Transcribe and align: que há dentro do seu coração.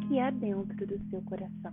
que 0.00 0.18
há 0.18 0.30
dentro 0.30 0.86
do 0.86 0.98
seu 1.10 1.22
coração. 1.22 1.72